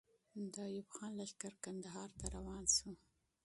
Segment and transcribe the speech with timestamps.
[0.53, 2.89] د ایوب خان لښکر کندهار ته روان سو.